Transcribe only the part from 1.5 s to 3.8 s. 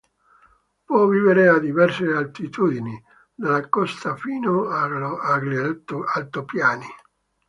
diverse altitudini, dalla